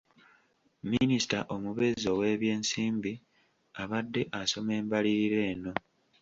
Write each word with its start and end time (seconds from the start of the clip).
Minisita 0.91 1.39
omubeezi 1.55 2.05
ow’ebyensimbi 2.13 3.13
abadde 3.81 4.21
asoma 4.41 4.71
embalirira 4.79 5.39
eno. 5.53 5.71